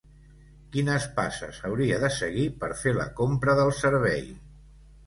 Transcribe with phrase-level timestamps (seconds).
[0.75, 4.27] Quines passes hauria de seguir per fer la compra del servei?